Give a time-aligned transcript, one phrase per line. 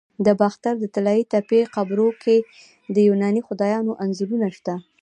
[0.25, 2.37] د باختر د طلایی تپې قبرونو کې
[2.95, 4.73] د یوناني خدایانو انځورونه شته